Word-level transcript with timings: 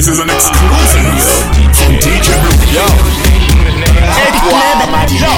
This 0.00 0.16
is 0.16 0.20
an 0.20 0.30
exclusive 0.30 1.12
DJ 2.00 2.32
Blue. 2.40 2.56
Yo. 2.72 2.88
Hey, 4.16 4.32
club, 4.32 4.80
yo. 5.12 5.28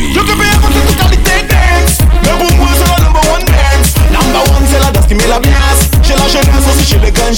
You 0.00 0.24
can 0.24 0.38
be 0.40 0.48
able 0.48 0.72
to 0.72 0.80
look 0.80 0.96
the 0.96 1.44
dance. 1.44 2.00
Mais 2.24 2.32
pour 2.40 2.56
moi, 2.56 2.72
c'est 2.72 2.88
number 3.04 3.20
one 3.28 3.44
dance. 3.44 3.92
Number 4.08 4.40
one, 4.56 4.64
c'est 4.64 4.80
la 4.80 4.90
danse 4.92 5.06
qui 5.08 5.14
met 5.14 5.28
la 5.28 5.38
menace. 5.40 5.92
Chez 6.00 6.14
la 6.16 6.26
jeunesse, 6.26 6.64
aussi 6.72 6.86
chez 6.88 6.98
les 7.04 7.12
grands. 7.12 7.36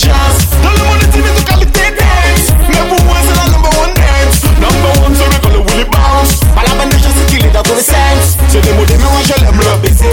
Dans 0.63 0.71
le 0.71 0.79
monde, 0.87 1.03
c'est 1.11 1.19
de 1.19 1.43
qualité 1.43 1.91
dance. 1.99 2.55
Mais 2.69 2.87
pour 2.87 3.03
moi, 3.03 3.19
la 3.19 3.51
number 3.51 3.73
one 3.75 3.95
dance. 3.99 4.39
Number 4.63 4.93
one, 5.03 5.17
c'est 5.19 5.27
le 5.51 5.59
Willy 5.67 5.91
Bounce. 5.91 6.39
Pas 6.55 6.63
la 6.63 6.75
banane, 6.79 7.03
c'est 7.03 7.27
qu'il 7.35 7.45
est 7.47 7.51
d'adolescence. 7.51 8.39
C'est 8.49 8.61
des 8.61 8.73
mots 8.75 8.87
de 8.87 8.95
moi, 8.95 9.19
je 9.27 9.43
l'aime 9.43 9.59
le 9.59 9.77
baiser. 9.83 10.10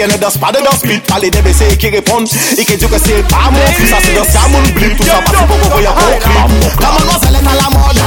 Ke 0.00 0.06
ne 0.08 0.16
dos 0.16 0.38
pa 0.40 0.48
de 0.50 0.60
dos 0.64 0.80
blit 0.80 1.04
Pali 1.04 1.28
de 1.28 1.42
bese 1.44 1.66
ki 1.76 1.90
repon 1.92 2.24
Ike 2.56 2.78
diyo 2.80 2.88
ke 2.88 2.96
se 2.96 3.18
pa 3.28 3.50
moun 3.52 3.74
fi 3.76 3.88
Sa 3.90 3.98
se 4.00 4.14
dos 4.16 4.30
ka 4.32 4.46
moun 4.48 4.64
blit 4.72 4.96
Tout 4.96 5.04
sa 5.04 5.18
pasi 5.26 5.44
pou 5.44 5.60
kokoya 5.60 5.92
pou 5.92 6.14
klip 6.24 6.80
La 6.80 6.88
mademoiselle 6.94 7.36
est 7.36 7.44
à 7.44 7.54
la 7.60 7.68
mode. 7.68 8.00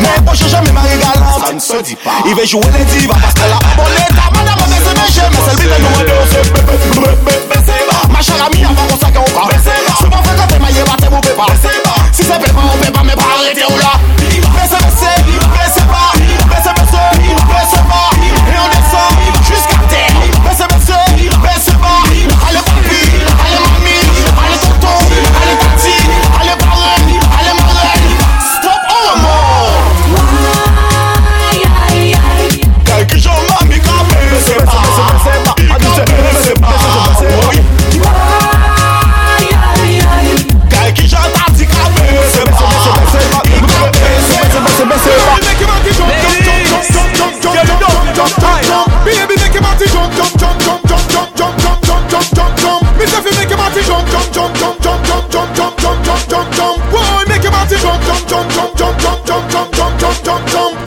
Mais 0.00 0.18
bon, 0.18 0.32
poche 0.32 0.48
jamais 0.50 0.72
ma 0.72 0.80
régale 0.80 1.22
Ça 1.38 1.52
ne 1.52 1.60
se 1.60 1.78
dit 1.84 1.94
pas. 2.02 2.18
Il 2.26 2.34
veut 2.34 2.44
jouer 2.44 2.66
les 2.76 2.84
divas 2.98 3.14
Parce 3.22 3.34
que 3.34 3.46
la 3.46 3.62
bolette 3.78 4.10
La 4.18 4.26
madame 4.34 4.58
a 4.58 4.66
baissé 4.66 4.90
mes 4.90 5.06
jeux 5.14 5.28
Mais 5.30 5.42
celle 5.46 5.58
vivait 5.62 5.78
nous 5.78 6.00
aider 6.02 6.18
C'est 6.34 6.50
bébé, 6.50 6.74
bébé, 6.98 7.38
bébé 7.54 7.78
Ma 8.10 8.20
chère 8.20 8.42
amie 8.42 8.64
avant 8.64 8.90
on 8.90 8.98
s'accorde 8.98 9.30
C'est 9.62 10.10
pas 10.10 10.22
vrai 10.26 10.34
quand 10.36 10.48
t'es 10.50 10.58
maillé 10.58 10.82
battu 10.82 11.05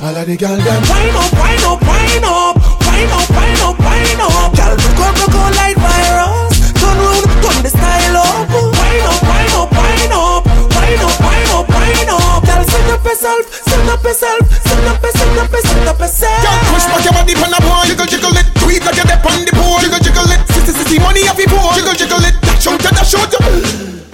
all 0.09 0.17
of 0.17 0.25
the 0.25 0.37
girls 0.37 0.57
them. 0.65 0.81
Wine 0.89 1.13
up, 1.13 1.29
wine 1.37 1.65
up, 1.69 1.79
wine 1.85 2.25
up, 2.25 2.57
wine 2.81 3.11
up, 3.13 3.29
wine 3.29 3.61
up, 3.61 3.77
wine 3.77 4.21
up. 4.25 4.49
Girl, 4.57 4.73
broke 4.73 5.01
out, 5.05 5.13
broke 5.21 5.37
out 5.37 5.53
like 5.53 5.77
virus. 5.77 6.55
Turn 6.81 6.97
round, 6.97 7.25
turn 7.45 7.57
the 7.61 7.69
style 7.69 8.17
up. 8.17 8.49
Wine 8.49 9.05
up, 9.05 9.21
wine 9.21 9.53
up, 9.53 9.69
wine 9.69 10.13
up, 10.17 10.41
wine 10.49 11.01
up, 11.05 11.15
wine 11.21 11.51
up, 11.53 11.65
wine 11.69 12.09
up. 12.09 12.41
Girl, 12.41 12.63
set 12.65 12.89
up 12.89 13.05
yourself, 13.05 13.43
set 13.53 13.85
up 13.85 14.01
yourself, 14.01 14.41
set 14.49 14.81
up 14.89 14.97
yourself, 14.97 15.29
set 15.29 15.45
up 15.45 15.53
yourself, 15.53 15.77
set 15.77 15.87
up 15.93 15.99
yourself. 16.01 16.41
Girl, 16.41 16.59
push 16.73 16.85
back 16.89 17.03
your 17.05 17.13
body 17.13 17.33
on 17.37 17.51
the 17.53 17.61
boy, 17.61 17.85
jiggle, 17.85 18.09
jiggle 18.09 18.33
it, 18.33 18.47
tweet 18.57 18.81
like 18.81 18.97
you're 18.97 19.13
on 19.13 19.45
the 19.45 19.53
board, 19.53 19.85
jiggle, 19.85 20.01
jiggle 20.01 20.31
it, 20.33 20.41
sissy, 20.49 20.73
sissy, 20.73 20.97
money 20.97 21.21
off 21.29 21.37
your 21.37 21.53
board, 21.53 21.77
jiggle, 21.77 21.93
jiggle 21.93 22.25
it, 22.25 22.33
Show, 22.57 22.73
dash 22.81 23.13
show, 23.13 23.21
dash 23.29 23.37
show. 23.37 24.08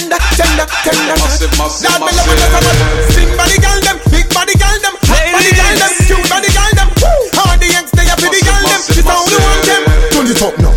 tender, 0.00 0.18
tender, 0.36 0.66
tender. 0.84 1.16
Massive, 1.20 1.52
massive, 1.58 1.90
Lord, 1.90 2.00
massive. 2.08 2.32
Me 2.32 2.36
love 2.40 2.64
it, 2.64 3.12
Slim 3.12 3.36
body 3.36 3.58
girl 3.60 3.80
them, 3.84 3.98
big 4.08 4.26
body 4.32 4.54
girl 4.56 4.78
them, 4.80 4.94
hot 5.04 5.24
body 5.28 5.52
girl 5.52 5.76
them, 5.76 5.92
cute 6.08 6.28
body 6.32 6.50
girl 6.56 6.72
them. 6.72 6.88
Woo! 7.04 7.28
How 7.36 7.56
the 7.56 7.68
yanks 7.68 7.92
they 7.92 8.08
up 8.08 8.20
with 8.20 8.32
the 8.32 8.40
girl 8.40 8.62
them? 8.64 8.80
This 8.88 9.04
how 9.04 9.20
we 9.28 9.36
want 9.36 9.62
them. 9.68 9.82
Turn 10.12 10.26
it 10.26 10.40
up 10.40 10.56
now. 10.58 10.69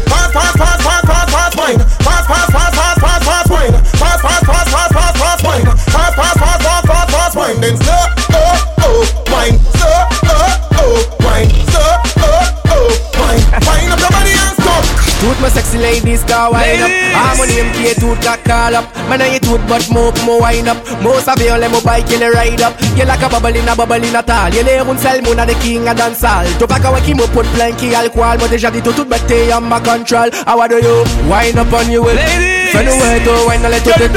pussy 15.74 15.84
like 15.84 16.04
this 16.04 16.24
car 16.24 16.52
wind 16.52 16.82
up. 16.82 16.92
I'm 17.14 17.40
on 17.40 17.50
him 17.50 17.68
K 17.74 17.94
tooth 17.94 18.22
got 18.22 18.44
call 18.44 18.76
up. 18.76 18.86
Man, 19.10 19.22
I 19.22 19.36
eat 19.36 19.44
tooth 19.44 19.62
but 19.68 19.86
more 19.92 20.14
more 20.26 20.42
wind 20.42 20.68
up. 20.68 20.78
Most 21.02 21.28
of 21.28 21.40
you 21.42 21.52
let 21.58 21.72
me 21.72 21.80
bike 21.84 22.10
in 22.12 22.24
a 22.24 22.30
ride 22.32 22.62
up. 22.62 22.80
You 22.96 23.06
like 23.06 23.22
a 23.22 23.30
bubble 23.30 23.56
in 23.56 23.68
a 23.68 23.76
bubble 23.76 23.96
in 23.96 24.16
a 24.16 24.24
tall. 24.24 24.54
You 24.54 24.64
lay 24.64 24.80
on 24.80 24.98
sell 24.98 25.22
moon 25.22 25.38
the 25.38 25.56
king 25.62 25.88
of 25.88 25.98
dance 25.98 26.22
hall. 26.22 26.46
To 26.60 26.68
pack 26.68 26.84
a 26.84 26.90
away 26.90 27.14
mo 27.14 27.28
put 27.28 27.46
plenty 27.58 27.94
alcohol. 27.96 28.38
But 28.38 28.52
déjà 28.52 28.72
dit 28.72 28.82
tout 28.82 29.06
bête 29.06 29.32
on 29.54 29.62
my 29.62 29.80
control. 29.80 30.30
How 30.46 30.68
do 30.68 30.78
you 30.78 31.04
wind 31.30 31.58
up 31.58 31.74
on 31.74 31.92
you 31.92 32.02
will? 32.04 32.16
Ladies. 32.16 32.64
Fais 32.74 32.84
nous 32.84 32.92
ouais 32.92 33.20
toi 33.24 33.34
wine 33.48 33.62
dans 33.62 33.70
les 33.70 33.80
têtes 33.82 34.12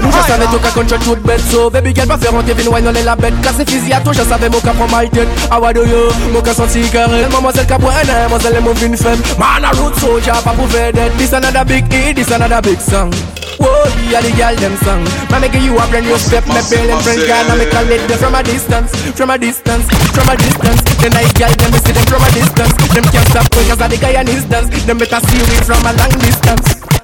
Nous 0.00 0.10
je 0.10 0.26
savais 0.26 0.46
tout 0.46 0.58
qu'à 0.58 0.70
control 0.70 0.98
toute 1.00 1.22
bête 1.24 1.40
So 1.50 1.68
baby 1.68 1.94
girl 1.94 2.08
pas 2.08 2.16
faire 2.16 2.34
honte 2.34 2.46
vine 2.46 2.68
wine 2.68 2.84
dans 2.84 2.90
les 2.90 3.02
la 3.02 3.14
bête 3.14 3.34
Car 3.42 3.52
c'est 3.54 3.68
physique 3.68 3.92
à 3.92 4.00
toi 4.00 4.14
je 4.14 4.22
savais 4.22 4.48
mon 4.48 4.60
cas 4.60 4.72
prend 4.72 4.88
mal 4.88 5.10
tête 5.10 5.28
How 5.52 5.60
do 5.74 5.84
you? 5.84 6.08
Mon 6.32 6.40
cas 6.40 6.54
senti 6.54 6.80
carré 6.88 7.26
Mademoiselle 7.30 7.66
qu'a 7.66 7.76
boit 7.76 7.92
un 7.92 8.06
mademoiselle 8.06 8.56
est 8.56 8.60
mon 8.62 8.74
femme 8.96 9.20
Man 9.38 9.62
a 9.62 9.70
route 9.76 9.94
soldier 10.00 10.32
pas 10.42 10.52
pour 10.52 10.68
faire 10.70 10.90
dead. 10.98 11.12
This 11.18 11.32
another 11.32 11.64
big 11.64 11.86
hit, 11.86 12.16
this 12.16 12.30
another 12.30 12.60
big 12.60 12.80
song. 12.82 13.14
Whoa, 13.62 13.86
the 14.10 14.32
girl 14.34 14.54
them 14.58 14.74
song. 14.82 15.02
Man, 15.30 15.40
make 15.42 15.54
you 15.54 15.78
a 15.78 15.84
brand 15.86 16.06
new 16.06 16.18
step, 16.18 16.46
me 16.46 16.58
bail 16.70 16.90
and 16.90 17.02
friend 17.02 17.22
girl, 17.22 17.46
and 17.50 17.58
me 17.58 17.66
call 17.70 17.86
it 17.86 18.02
them 18.10 18.18
from 18.18 18.34
a 18.34 18.42
distance, 18.42 18.90
from 19.14 19.30
a 19.30 19.38
distance, 19.38 19.86
from 20.14 20.28
a 20.30 20.34
distance. 20.34 20.82
The 20.98 21.08
night 21.14 21.32
girl 21.38 21.54
them 21.54 21.70
me 21.70 21.78
see 21.78 21.94
them 21.94 22.06
from 22.10 22.22
a 22.26 22.30
distance. 22.34 22.74
Them 22.94 23.06
can't 23.14 23.28
stop 23.30 23.46
I 23.54 23.86
the 23.86 23.96
guy 23.96 24.18
an 24.18 24.28
instance. 24.28 24.68
Them 24.86 24.98
better 24.98 25.20
see 25.22 25.42
we 25.46 25.56
from 25.62 25.86
a 25.86 25.92
long 25.94 26.14
distance. 26.18 26.97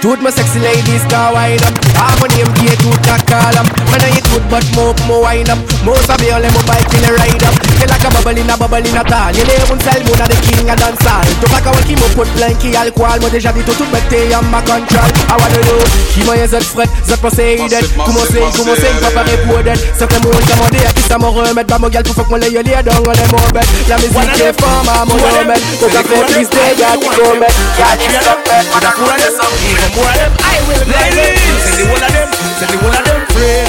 Tooth 0.00 0.22
my 0.24 0.30
sexy 0.32 0.60
ladies 0.60 1.04
can 1.12 1.28
wind 1.36 1.60
up. 1.60 1.76
Harmony 1.92 2.40
MK 2.40 2.72
tooth 2.80 3.00
can 3.04 3.20
call 3.28 3.52
up 3.52 3.68
Man 3.92 4.00
I 4.00 4.16
tooth 4.32 4.40
but 4.48 4.64
more 4.72 4.96
more 5.04 5.28
wind 5.28 5.52
up. 5.52 5.60
Most 5.84 6.08
of 6.08 6.16
you 6.24 6.32
let 6.40 6.48
me 6.48 6.60
bike 6.64 6.88
in 6.96 7.04
a 7.04 7.12
ride 7.20 7.44
up. 7.44 7.52
You 7.76 7.84
like 7.84 8.00
a 8.00 8.08
bubble 8.08 8.32
in 8.32 8.48
a 8.48 8.56
bubble 8.56 8.80
in 8.80 8.96
a 8.96 9.04
tall 9.04 9.28
You 9.36 9.44
lay 9.44 9.60
un 9.60 9.76
sel 9.84 10.00
moon 10.00 10.16
the 10.24 10.36
king 10.40 10.72
a 10.72 10.74
dance 10.76 11.04
all 11.04 11.20
To 11.20 11.46
pack 11.52 11.68
a 11.68 11.72
qui 11.84 12.00
me 12.00 12.08
put 12.16 12.32
blanky 12.32 12.72
alcohol 12.72 13.20
Moi 13.20 13.28
déjà 13.28 13.52
dit 13.52 13.60
tout 13.60 13.76
tout 13.76 13.84
bête 13.92 14.08
en 14.32 14.40
ma 14.48 14.64
control. 14.64 15.04
I 15.28 15.36
wanna 15.36 15.60
know 15.68 15.84
Qui 16.16 16.24
m'a 16.24 16.48
zet 16.48 16.64
fret 16.64 16.88
zet 17.04 17.20
Poseidon. 17.20 17.84
Commencez, 18.00 18.40
commencez, 18.56 18.88
pas 19.04 19.12
paré 19.12 19.36
pour 19.44 19.60
d'être 19.60 19.84
C'est 19.98 20.08
que 20.08 20.16
mon 20.24 20.32
commandé 20.32 20.80
à 20.88 20.92
qui 20.96 21.02
ça 21.04 21.18
me 21.18 21.28
remettre 21.28 21.68
Bah 21.68 21.76
mon 21.78 21.88
gal 21.92 22.04
pour 22.04 22.14
faut 22.14 22.24
que 22.24 22.30
mon 22.30 22.36
lay 22.36 22.48
les 22.48 22.62
dong 22.62 23.04
on 23.04 23.12
est 23.12 23.32
mon 23.32 23.44
bête 23.52 23.68
La 23.84 23.96
musique 24.00 24.40
est 24.40 24.56
fort 24.56 24.80
ma 24.88 25.04
mon 25.04 25.20
remède 25.20 25.60
Au 25.84 25.88
café 25.92 26.16
triste, 26.32 26.56
y'a 26.56 26.96
qui 26.96 27.08
commet 27.20 27.52
Y'a 27.76 27.96
qui 28.00 28.08
commet 28.08 28.64
Y'a 28.80 28.80
qui 28.80 28.96
commet 28.96 29.80
more 29.80 29.89
of 29.98 30.14
them, 30.14 30.32
I 30.38 30.56
will 30.68 30.84
Ladies, 30.86 31.62
send 31.66 31.78
the 31.80 31.84
one 31.90 32.02
of 32.04 32.12
them, 32.14 32.30
send 32.58 32.70
the 32.70 32.78
one 32.84 32.94
of 32.94 33.04
them 33.04 33.22
friend. 33.34 33.68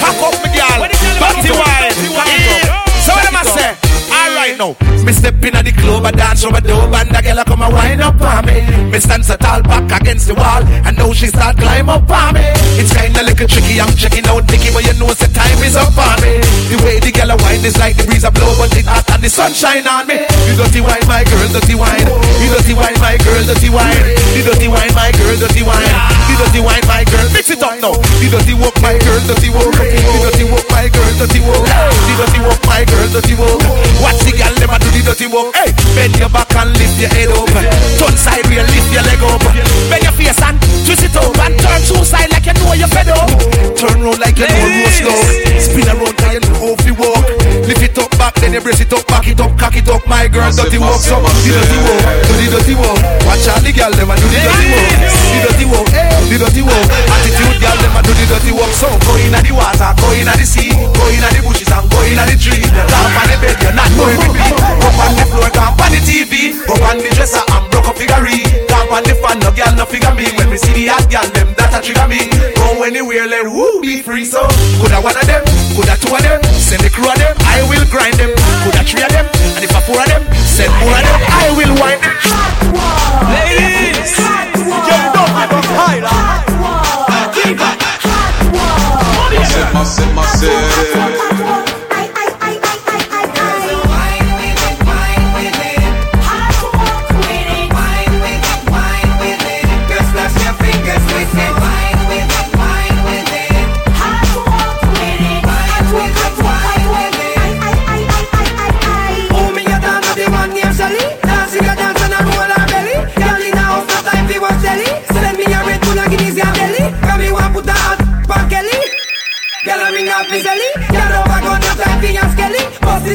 Pack 0.00 0.18
up 0.24 0.34
me 0.40 0.48
girl, 0.56 0.80
party 1.20 1.50
wine. 1.52 1.92
So 3.04 3.12
what 3.12 3.26
am 3.28 3.36
I 3.36 3.44
say? 3.44 3.70
Alright 4.10 4.56
now, 4.58 4.76
me 5.04 5.12
step 5.12 5.42
in 5.44 5.56
at 5.56 5.64
the 5.64 5.72
club, 5.72 6.04
I 6.04 6.10
dance 6.10 6.44
over 6.44 6.60
the 6.60 6.68
dope, 6.68 6.92
and 6.92 7.10
the 7.10 7.20
girl 7.22 7.44
come 7.44 7.62
and 7.62 7.72
wind 7.72 8.00
up 8.02 8.20
on 8.20 8.46
me. 8.46 8.60
Me 8.90 8.98
stand 9.00 9.24
so 9.24 9.36
tall 9.36 9.62
back 9.62 10.00
against 10.00 10.26
the 10.28 10.34
wall, 10.34 10.62
and 10.64 10.96
now 10.96 11.12
she 11.12 11.26
start 11.28 11.56
climb 11.56 11.88
up 11.88 12.10
on 12.10 12.34
me. 12.34 12.42
It's 12.80 12.92
kinda 12.92 13.22
little 13.22 13.48
tricky, 13.48 13.80
I'm 13.80 13.92
checking 13.96 14.26
out 14.26 14.44
Nicky, 14.50 14.70
but 14.72 14.84
you 14.84 14.94
know 14.98 15.12
the 15.12 15.28
time 15.32 15.60
is 15.62 15.76
up 15.76 15.96
on 15.96 16.16
me. 16.22 16.40
The 16.70 16.76
way 16.84 17.00
the 17.00 17.12
girl 17.12 17.36
wind 17.38 17.64
is 17.64 17.76
like 17.78 17.96
the 17.96 18.04
breeze 18.04 18.24
a 18.24 18.30
blow, 18.30 18.54
but 18.58 18.76
it 18.76 18.86
hot 18.86 19.09
and 19.20 19.28
the 19.28 19.28
sunshine 19.28 19.84
on 19.84 20.08
me. 20.08 20.16
You 20.48 20.56
dirty 20.56 20.80
wine, 20.80 21.04
my 21.04 21.20
girl, 21.28 21.44
dirty 21.52 21.76
wine. 21.76 22.08
You 22.40 22.48
dirty 22.56 22.72
wine, 22.72 22.96
my 23.04 23.20
girl, 23.20 23.44
dirty 23.44 23.68
wine. 23.68 24.16
You 24.32 24.40
dirty 24.40 24.64
wine, 24.64 24.88
my 24.96 25.12
girl, 25.12 25.36
dirty 25.36 25.60
wine. 25.60 25.92
You 26.32 26.40
dirty 26.40 26.60
wine, 26.64 26.80
my 26.88 27.04
girl, 27.04 27.28
mix 27.36 27.52
it 27.52 27.60
up 27.60 27.76
now. 27.84 27.92
You 28.24 28.32
dirty 28.32 28.56
walk, 28.56 28.72
my 28.80 28.96
girl, 28.96 29.20
dirty 29.28 29.52
walk. 29.52 29.76
You 29.76 30.20
dirty 30.24 30.44
walk, 30.48 30.64
my 30.72 30.88
girl, 30.88 31.12
dirty 31.20 31.40
walk. 31.44 31.68
You 31.68 32.14
dirty 32.16 32.40
walk, 32.40 32.60
my 32.64 32.80
girl, 32.88 33.08
dirty 33.12 33.36
walk. 33.36 33.60
Watch 34.00 34.24
the 34.24 34.32
them 34.56 34.72
a 34.72 34.76
do 34.80 34.88
the 34.88 35.00
dirty 35.04 35.28
walk. 35.28 35.52
Hey, 35.52 35.76
bend 35.92 36.16
your 36.16 36.32
back 36.32 36.48
and 36.56 36.72
lift 36.80 36.96
your 36.96 37.12
head 37.12 37.28
up. 37.28 37.44
Turn 38.00 38.16
side, 38.16 38.48
real, 38.48 38.64
lift 38.72 38.88
your 38.88 39.04
leg 39.04 39.20
up. 39.20 39.29
Walk, 50.80 51.00
so 51.04 51.20
the 51.20 51.50
dirty 51.52 51.78
walk, 51.84 52.00
do 52.24 52.32
the 52.40 52.46
dirty 52.56 52.74
walk. 52.74 52.98
Watch 53.28 53.46
out, 53.52 53.60
the 53.60 53.70
girl, 53.70 53.92
them 53.92 54.10
a 54.10 54.14
do 54.16 54.26
the 54.26 54.40
dirty 54.40 54.66
walk. 54.72 54.88
The 55.30 55.38
dirty 55.44 55.66
walk, 55.68 55.88
the 55.92 56.36
dirty 56.40 56.62
walk. 56.64 56.86
Attitude, 57.12 57.56
girl, 57.60 57.78
them 57.84 57.96
a 57.96 58.00
do 58.00 58.12
the 58.16 58.24
dirty 58.26 58.52
walk. 58.56 58.72
So 58.72 58.88
go 59.04 59.12
in 59.20 59.36
the 59.36 59.52
water, 59.52 59.92
go 60.00 60.08
in 60.16 60.26
the 60.26 60.46
sea, 60.48 60.72
go 60.72 61.04
in 61.12 61.20
the 61.20 61.40
bushes 61.44 61.68
and 61.68 61.84
go 61.92 62.00
in 62.08 62.16
the 62.16 62.34
tree. 62.40 62.64
Camp 62.64 63.18
on 63.20 63.26
the 63.28 63.36
bed, 63.44 63.56
you're 63.60 63.76
not 63.76 63.90
going 63.92 64.16
to 64.16 64.28
be. 64.32 64.40
Up 64.40 64.96
on 64.96 65.12
the 65.20 65.24
floor, 65.28 65.50
camp 65.52 65.76
on 65.76 65.92
the 65.92 66.00
TV. 66.00 66.56
Up 66.64 66.80
on 66.88 66.96
the 66.98 67.10
dresser 67.12 67.44
and 67.44 67.64
broke 67.68 67.88
up 67.92 67.96
figurine. 68.00 68.48
Camp 68.66 68.90
on 68.90 69.04
the 69.04 69.14
fan, 69.20 69.36
no 69.44 69.52
girl, 69.52 69.72
no 69.76 69.84
figure 69.84 70.14
me. 70.16 70.26
When 70.40 70.48
we 70.48 70.56
see 70.56 70.72
the 70.72 70.88
hot 70.88 71.04
girl, 71.12 71.28
them 71.36 71.52
that 71.60 71.76
a 71.76 71.78
trigger 71.84 72.08
me. 72.08 72.24
Go 72.56 72.82
anywhere, 72.82 73.28
let 73.28 73.44
woo 73.44 73.84
be 73.84 74.00
free. 74.00 74.24
So 74.24 74.40
could 74.80 74.96
I 74.96 75.00
one 75.04 75.12
of 75.12 75.26
them, 75.28 75.44
could 75.76 75.92
I 75.92 75.96
two 76.00 76.08
of 76.08 76.22
them, 76.24 76.40
send 76.56 76.80
the 76.80 76.90
crew 76.90 77.04
of 77.04 77.16
them, 77.20 77.36
I 77.44 77.60
will 77.68 77.84
grind 77.92 78.16
them. 78.16 78.39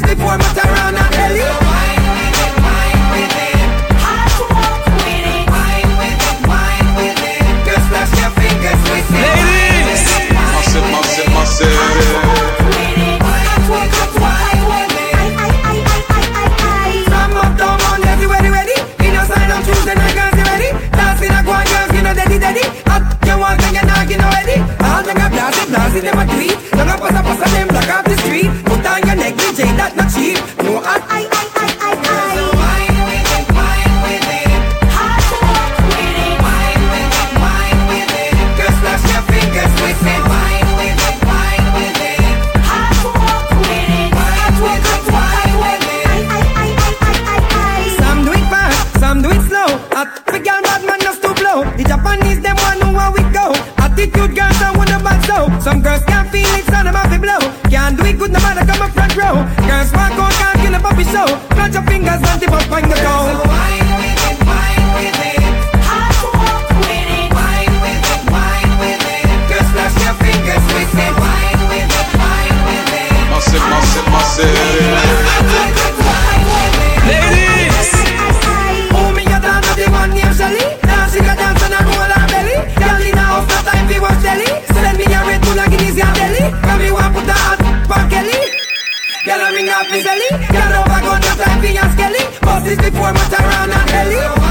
Skelly. 0.01 0.15
Bust 0.15 0.55
this 0.55 0.64
Girl 89.25 89.41
a 89.41 89.51
ring 89.53 89.69
off 89.69 89.89
me 89.89 90.03
belly. 90.03 90.29
Girl 90.53 90.73
over 90.77 91.01
gun, 91.01 91.19
no 91.21 91.33
time 91.33 91.59
for 91.59 91.65
your 91.65 91.89
skelly. 91.93 92.23
Bust 92.41 92.65
this 92.65 92.77
before 92.77 93.11
much 93.11 93.33
around 93.33 93.71
and 93.73 93.89
belly. 93.89 94.44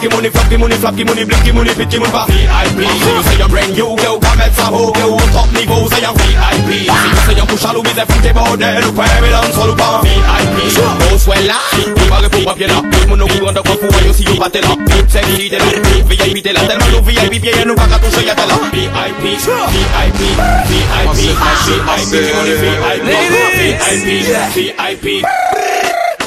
Money, 0.09 0.31
floppy 0.31 0.57
money, 0.57 0.77
flappy 0.77 1.05
money, 1.05 1.25
blinky 1.25 1.53
money, 1.53 1.73
money, 1.75 1.75
VIP. 1.75 2.89
Si 2.89 2.99
you 2.99 3.23
say 3.23 3.39
you're 3.39 3.49
brand 3.49 3.73
new, 3.73 3.97
girl, 3.97 4.19
come 4.21 4.39
mettre 4.39 4.55
ça 4.57 4.71
haut, 4.73 4.93
girl, 4.95 5.17
top 5.33 5.53
niveau, 5.53 5.89
c'est 5.91 6.05
un 6.05 6.13
VIP. 6.13 6.71
Si 6.71 6.87
you 6.87 6.93
say 7.27 7.35
you're 7.35 7.47
push 7.47 7.65
à 7.65 7.73
Louis, 7.73 7.89
c'est 7.95 8.13
fouté 8.13 8.33
bordel, 8.33 8.85
ou 8.87 8.93
pas, 8.93 9.05
mais 9.21 9.31
dans 9.31 9.43
le 9.43 9.53
sol 9.53 9.71
ou 9.71 9.75
pas, 9.75 10.01
VIP. 10.03 10.79
Oh, 11.13 11.19
soit 11.19 11.41
là, 11.47 11.55
il 11.75 12.09
va 12.09 12.17
répondre 12.17 12.45
papier 12.45 12.67
là, 12.67 12.75
tout 12.75 13.01
le 13.01 13.07
monde 13.07 13.23
au 13.23 13.27
courant 13.27 13.53
de 13.53 13.61
quoi 13.61 13.73
fou, 13.73 13.89
et 14.05 14.09
aussi, 14.11 14.25
il 14.29 14.39
pas 14.39 14.51
t'es 14.51 14.61
là, 14.61 14.69
vite, 14.87 15.07
c'est 15.09 15.21
qui, 15.23 15.51
t'es 15.51 15.59
là, 15.59 15.65
VIP, 16.09 16.43
t'es 16.43 16.53
là, 16.53 16.61
tellement 16.61 16.87
nous 16.93 17.05
VIP, 17.05 17.43
bien, 17.43 17.53
nous 17.67 17.75
pas 17.75 17.87
qu'à 17.87 17.99
toucher, 17.99 18.27
y'a 18.27 18.35
t'es 18.35 18.47
là, 18.47 18.59
VIP, 18.73 18.91
VIP, 19.23 19.39
VIP, 19.71 20.21
VIP, 21.15 21.35
VIP, 22.79 24.15
VIP, 24.55 25.03
VIP. 25.03 25.25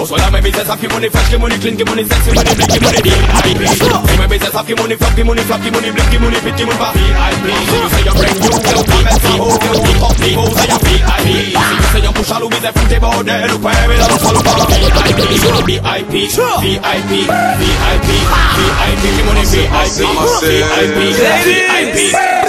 Also 0.02 0.18
like 0.18 0.34
my 0.34 0.42
business, 0.42 0.66
happy 0.66 0.88
money, 0.88 1.10
fresh 1.14 1.30
money, 1.38 1.62
clean 1.62 1.78
money, 1.86 2.02
sexy 2.02 2.34
money, 2.34 2.50
blinky 2.58 2.82
money, 2.82 3.06
VIP. 3.06 3.70
Say 3.70 4.18
my 4.18 4.26
business, 4.26 4.50
happy 4.50 4.74
money, 4.74 4.96
floppy 4.98 5.22
money, 5.22 5.46
floppy 5.46 5.70
money, 5.70 5.92
blinky 5.94 6.18
money, 6.18 6.42
pitchy 6.42 6.66
money, 6.66 6.82
VIP. 6.82 7.46
You 7.46 7.86
say 7.86 8.02
you're 8.02 8.18
brand 8.18 8.34
new, 8.42 8.50
girl, 8.50 8.82
come 8.82 9.06
and 9.06 9.22
see, 9.22 9.38
oh, 9.38 9.54
girl, 9.62 9.78
you 9.78 9.94
top 10.02 10.18
niveau, 10.18 10.50
say 10.58 10.66
you're 10.74 10.82
VIP. 10.82 11.54
So 11.54 11.70
you 11.70 11.86
say 11.94 12.02
you're 12.02 12.18
push 12.18 12.34
all 12.34 12.50
with 12.50 12.66
the 12.66 12.74
fruity 12.74 12.98
bordel, 12.98 13.46
look 13.46 13.62
where 13.62 13.86
we 13.86 13.94
love, 14.02 14.18
follow 14.26 14.42
for 14.42 14.58
VIP. 14.74 15.70
VIP, 15.70 16.34
VIP, 16.66 17.30
VIP, 17.62 18.10
VIP, 18.58 19.06
money, 19.22 19.46
VIP, 19.46 20.02
VIP, 20.42 20.98
VIP. 21.46 22.41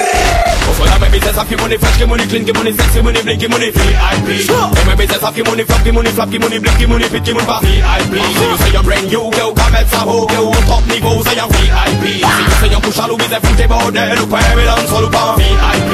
Also 0.83 0.91
like 0.91 1.01
my 1.01 1.09
business, 1.15 1.37
happy 1.37 1.55
money, 1.55 1.77
fresh 1.79 2.07
money, 2.07 2.27
clean 2.27 2.43
money, 2.43 2.73
sexy 2.73 3.03
money, 3.03 3.23
blinky 3.23 3.47
money, 3.47 3.71
VIP. 3.71 4.29
Say 4.43 4.85
my 4.85 4.95
business, 4.99 5.23
happy 5.23 5.43
money, 5.43 5.63
floppy 5.63 5.93
money, 5.93 6.11
floppy 6.11 6.39
money, 6.39 6.59
blinky 6.59 6.87
money, 6.87 7.07
pitchy 7.09 7.33
money, 7.33 7.47
VIP. 7.47 8.15
So 8.19 8.43
you 8.51 8.57
say 8.59 8.73
you're 8.73 8.83
brand 8.83 9.07
new, 9.07 9.31
girl, 9.31 9.55
come 9.55 9.75
and 9.79 9.87
say, 9.87 10.03
oh, 10.03 10.27
girl, 10.27 10.51
top 10.67 10.83
niveau, 10.91 11.23
say 11.23 11.39
you're 11.39 11.47
VIP. 11.55 12.05
So 12.19 12.35
you 12.35 12.55
say 12.59 12.69
you're 12.75 12.83
push 12.83 12.99
all 12.99 13.15
with 13.15 13.31
the 13.31 13.39
fruity 13.39 13.67
bordel, 13.71 14.11
look 14.19 14.31
where 14.31 14.57
we 14.59 14.65
love, 14.67 14.83
follow 14.91 15.11
for 15.11 15.39
VIP. 15.39 15.93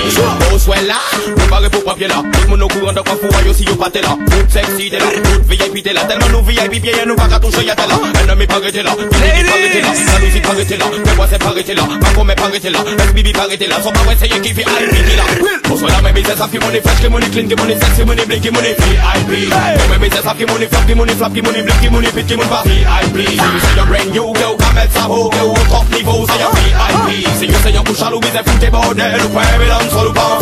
Oh, 0.48 0.58
soit 0.58 0.80
là, 0.82 0.96
préparé 1.36 1.68
pour 1.68 1.84
papier 1.84 2.08
là, 2.08 2.22
tout 2.32 2.40
le 2.42 2.48
monde 2.48 2.62
au 2.62 2.68
courant 2.68 2.92
de 2.92 3.00
quoi 3.00 3.16
fou, 3.20 3.28
aïe 3.38 3.48
aussi, 3.50 3.64
yo 3.64 3.74
pas 3.76 3.90
t'es 3.90 4.00
là, 4.00 4.16
toute 4.24 4.50
sexy, 4.50 4.88
t'es 4.90 4.98
là, 4.98 5.06
toute 5.22 5.44
VIP, 5.44 5.84
t'es 5.84 5.92
là, 5.92 6.04
tellement 6.04 6.28
nous 6.32 6.42
VIP, 6.42 6.80
bien, 6.80 6.92
nous 7.06 7.14
pas 7.14 7.28
qu'à 7.28 7.38
toucher, 7.38 7.64
y'a 7.64 7.74
t'es 7.76 7.86
là, 7.86 7.98
ennemi 8.24 8.46
pas 8.46 8.56
arrêté 8.56 8.82
là, 8.82 8.92
Bibi 8.96 9.44
pas 9.44 9.52
arrêté 9.52 9.80
là, 9.82 9.92
jalousie 10.12 10.40
pas 10.40 10.48
arrêté 10.48 10.76
là, 10.76 10.86
moi 11.16 11.26
c'est 11.30 11.38
pas 11.38 11.50
arrêté 11.50 11.74
là, 11.74 11.82
ma 12.00 12.10
comme 12.10 12.34
pas 12.34 12.44
arrêté 12.44 12.70
là, 12.70 12.78
SBB 12.98 13.32
pas 13.32 13.42
arrêté 13.42 13.66
là, 13.66 13.76
son 13.82 13.90
pas 13.92 14.00
c'est 14.18 14.28
qui 14.28 14.54
fait 14.54 14.64
IP 14.80 15.16
là. 15.16 15.24
Also 15.70 15.86
like 15.86 16.02
my 16.02 16.12
business, 16.12 16.38
happy 16.38 16.58
money, 16.58 16.80
fresh 16.80 17.08
money, 17.10 17.28
clean 17.28 17.48
money, 17.54 17.74
sexy 17.76 18.04
money, 18.04 18.24
blinky 18.24 18.50
money, 18.50 18.72
VIP. 18.72 19.52
My 19.90 19.98
business, 19.98 20.24
happy 20.24 20.46
money, 20.46 20.66
floppy 20.66 20.94
money, 20.94 21.12
floppy 21.12 21.42
money, 21.42 21.62
blinky 21.62 21.90
money, 21.90 22.08
pitchy 22.10 22.36
money, 22.36 22.48
VIP. 22.48 23.16
So 23.36 23.44
you 23.44 23.60
say 23.60 23.74
you're 23.76 23.86
brand 23.86 24.10
new, 24.10 24.32
girl, 24.32 24.56
come 24.56 24.78
and 24.78 24.90
say, 24.90 25.04
oh, 25.04 25.28
girl, 25.28 25.54
top 25.68 25.86
niveau, 25.92 26.24
say 26.24 26.38
you're 26.40 26.52
VIP. 26.56 27.28
So 27.36 27.44
you 27.44 27.58
say 27.60 27.72
you're 27.72 27.84
push 27.84 28.00
all 28.02 28.16
with 28.16 28.32
the 28.32 28.42
fruity 28.42 28.70
bordel, 28.70 29.20
ou 29.20 29.28
quoi, 29.28 29.42
mais 29.58 29.68
le 29.68 29.90
sol 29.90 30.08
ou 30.08 30.12
pas, 30.12 30.38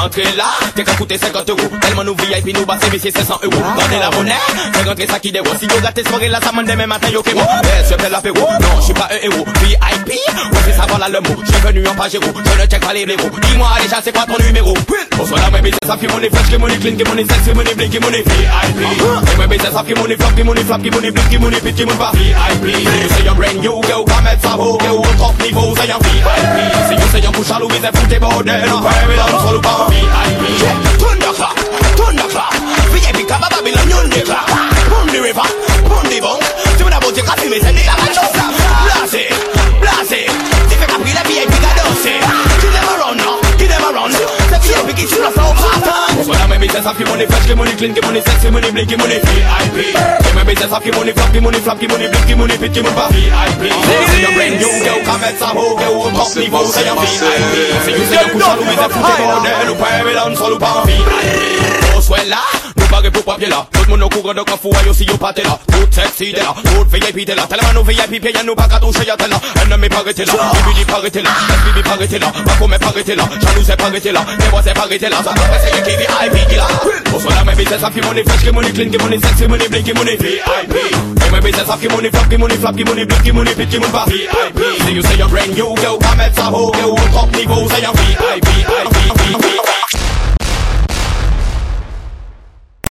VIP. 0.00 0.04
Entrez 0.04 0.36
là, 0.36 0.44
t'es 0.74 0.84
qu'à 0.84 0.94
coûter 0.94 1.18
50 1.18 1.50
euros, 1.50 1.60
tellement 1.80 2.04
nous 2.04 2.14
VIP, 2.14 2.56
nous 2.56 2.64
bassez, 2.64 2.90
messieurs, 2.90 3.10
500 3.14 3.40
euros. 3.42 3.52
Donnez 3.52 4.00
la 4.00 4.10
monnaie, 4.10 4.32
fais 4.72 4.88
rentrer 4.88 5.06
ça 5.06 5.18
qui 5.18 5.32
déroule. 5.32 5.56
Si 5.58 5.66
yo 5.66 5.80
gâté 5.82 6.02
soirée 6.04 6.28
là, 6.28 6.40
ça 6.42 6.52
m'en 6.52 6.62
demain 6.62 6.86
matin, 6.86 7.08
yo, 7.12 7.22
que 7.22 7.30
bon. 7.30 7.40
Eh, 7.62 7.84
je 7.88 8.02
fais 8.02 8.08
l'apéro, 8.08 8.36
non, 8.60 8.80
je 8.80 8.84
suis 8.84 8.94
pas 8.94 9.08
un 9.10 9.24
héros. 9.24 9.44
VIP, 9.62 10.08
ouais, 10.08 10.60
c'est 10.64 10.72
savoir 10.72 10.98
là 10.98 11.08
le 11.08 11.20
mot. 11.20 11.36
J'ai 11.44 11.58
venu 11.68 11.86
en 11.86 11.94
pagéro, 11.94 12.24
je 12.24 12.62
ne 12.62 12.66
check 12.66 12.80
pas 12.80 12.92
les 12.92 13.04
blaireaux. 13.04 13.30
Dis-moi 13.42 13.68
déjà, 13.82 14.00
c'est 14.02 14.12
quoi 14.12 14.24
ton 14.26 14.42
numéro? 14.42 14.74
Also 15.18 15.36
like 15.36 15.52
my 15.52 15.60
business, 15.60 15.90
happy 15.90 16.06
money, 16.06 16.30
fresh 16.30 16.58
money, 16.58 16.78
clean 16.78 16.96
money, 17.06 17.24
sexy 17.26 17.52
money, 17.52 17.74
blinky 17.74 18.00
money, 18.00 18.22
VIP. 18.22 18.80
Say 19.28 19.36
my 19.36 19.46
business, 19.46 19.74
happy 19.74 19.94
money, 19.94 20.16
floppy 20.16 20.42
money, 20.42 20.62
floppy 20.62 20.90
money, 20.90 21.10
blinky 21.10 21.38
money, 21.38 21.60
pitchy 21.60 21.84
money, 21.84 21.98
VIP. 22.14 22.64
You 22.80 23.08
say 23.10 23.24
you're 23.24 23.34
brand 23.34 23.60
new, 23.60 23.80
girl, 23.82 24.04
come 24.06 24.26
and 24.26 24.40
say, 24.40 24.48
oh, 24.56 24.78
girl, 24.78 25.02
top 25.20 25.36
niveau, 25.42 25.74
say 25.76 25.88
you're 25.88 26.00
VIP. 26.00 26.24
Say 26.88 26.96
you 26.96 27.08
say 27.12 27.20
you're 27.20 27.32
push 27.32 27.50
all 27.50 27.68
with 27.68 27.82
the 27.82 27.92
fruity 27.92 28.18
bordel, 28.18 28.64
ou 28.72 28.80
quoi, 28.80 28.90
mais 29.08 29.16
dans 29.16 29.26
le 29.26 29.44
sol 29.44 29.56
ou 29.56 29.60
pas, 29.60 29.88
VIP. 29.90 30.98
Thunderclap, 30.98 31.54
thunderclap, 31.96 32.54
comme 33.30 33.44
à 33.44 33.48
Babylon, 33.48 33.88
you 33.88 34.08
nigga. 34.08 34.40
Boom 34.88 35.06
the 35.08 35.20
river, 35.22 35.46
boom 35.84 36.02
the 36.04 36.20
bunk. 36.20 36.42
Tu 36.76 36.84
veux 36.84 36.90
d'abord 36.90 37.12
dire 37.12 37.24
qu'à 37.24 37.36
fumer, 37.40 37.60
c'est 37.60 37.72
des 37.72 37.84
lavages. 37.84 38.18
Blasé, 38.18 38.59
So 46.80 46.86
business, 46.86 46.96
happy 46.96 47.04
money, 47.04 47.26
fresh 47.26 47.56
money, 47.56 47.72
clean 47.76 47.92
money, 48.00 48.20
sexy 48.20 48.50
money, 48.50 48.70
blinky 48.72 48.96
money, 48.96 49.18
VIP. 49.20 49.92
Say 49.92 50.32
my 50.34 50.44
business, 50.44 50.70
happy 50.70 50.90
money, 50.90 51.12
floppy 51.12 51.40
money, 51.40 51.58
floppy 51.60 51.86
money, 51.86 52.08
blinky 52.08 52.34
money, 52.34 52.56
pitchy 52.56 52.80
money, 52.80 52.96
VIP. 52.96 53.68
Say 53.68 54.20
you're 54.24 54.32
brand 54.32 54.56
new, 54.56 54.72
girl, 54.84 55.00
come 55.04 55.24
and 55.24 55.36
say, 55.36 55.52
oh, 55.52 55.76
girl, 55.76 56.08
top 56.16 56.32
niveau, 56.40 56.64
say 56.64 56.84
you're 56.88 56.96
VIP. 56.96 57.20
Say 57.84 57.92
you 57.92 58.04
say 58.08 58.16
you're 58.16 58.32
push 58.32 58.48
all 58.48 58.56
the 58.56 58.64
fruity 58.64 59.24
bordel, 59.28 59.68
ou 59.70 59.76
quoi, 59.76 59.88
mais 60.04 60.14
dans 60.14 60.28
le 60.30 60.36
sol 60.36 60.52
ou 60.54 60.58
pas, 60.58 60.82
VIP. 60.86 61.04
Oh, 61.96 62.00
soit 62.00 62.24
là, 62.24 62.40
nous 62.59 62.59
barrer 63.00 63.10
pour 63.10 63.24
papier 63.24 63.48
là. 63.48 63.66
Tout 63.72 63.80
le 63.84 63.90
monde 63.96 64.02
au 64.02 64.08
courant 64.08 64.34
de 64.34 64.42
quoi 64.42 64.56
fou, 64.60 64.70
aïe 64.78 64.88
aussi, 64.88 65.04
yo 65.04 65.16
pas 65.16 65.32
t'es 65.32 65.42
là. 65.42 65.58
Tout 65.66 65.86
sexy 65.90 66.32
t'es 66.32 66.40
là, 66.40 66.54
tout 66.64 66.84
VIP 66.90 67.26
t'es 67.26 67.34
là. 67.34 67.46
Tellement 67.48 67.72
nous 67.74 67.84
VIP, 67.84 68.22
bien 68.22 68.42
nous 68.44 68.54
pas 68.54 68.68
qu'à 68.68 68.78
toucher, 68.78 69.06
y'a 69.06 69.16
t'es 69.16 69.28
là. 69.28 69.40
Ennemi 69.62 69.88
pas 69.88 69.98
arrêté 69.98 70.24
là, 70.24 70.32
BBD 70.32 70.84
pas 70.86 70.98
arrêté 70.98 71.22
là, 71.22 71.30
SBB 71.48 71.84
pas 71.84 71.92
arrêté 71.92 72.18
là, 72.18 72.32
ma 72.46 72.52
comme 72.54 72.78
pas 72.78 72.86
arrêté 72.86 73.14
là, 73.14 73.24
jaloux 73.40 73.64
c'est 73.64 73.76
pas 73.76 73.86
arrêté 73.86 74.12
là, 74.12 74.24
les 74.38 74.46
voix 74.46 74.62
c'est 74.64 74.74
pas 74.74 74.82
arrêté 74.82 75.08
là, 75.08 75.16
ça 75.24 75.30
va 75.30 75.58
c'est 75.62 75.82
qui 75.82 75.96
VIP 75.96 76.48
qui 76.48 76.56
là. 76.56 76.66
Pour 77.10 77.20
cela, 77.20 77.44
mes 77.44 77.54
business, 77.54 77.82
happy 77.82 78.00
money, 78.00 78.22
fresh 78.24 78.52
money, 78.52 78.72
clean 78.72 78.90
money, 79.00 79.18
sexy 79.18 79.48
money, 79.48 79.68
blinky 79.68 79.92
money, 79.92 80.16
VIP. 80.16 80.40
Hey, 80.46 81.30
my 81.30 81.40
business, 81.40 81.68
happy 81.68 81.88
money, 81.88 82.10
floppy 82.10 82.36
money, 82.36 82.56
floppy 82.56 82.84
money, 82.84 83.04
blinky 83.04 83.32
money, 83.32 83.54
pitchy 83.54 83.78
money, 83.78 83.92
VIP. 84.06 84.60
See 84.86 84.94
you 84.94 85.02
say 85.02 85.16
you're 85.16 85.28
brand 85.28 85.54
new, 85.54 85.74
girl, 85.76 85.98
come 85.98 86.20
and 86.20 86.34
say, 86.34 86.42
oh, 86.46 86.70
girl, 86.72 86.96
top 87.12 87.30
niveau, 87.36 87.68
say 87.68 87.80
you're 87.82 87.92
VIP. 87.92 88.50